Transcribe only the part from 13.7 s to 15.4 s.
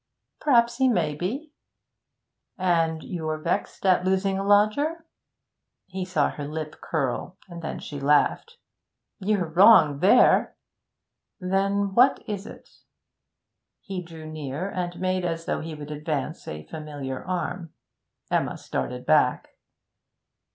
He drew near and made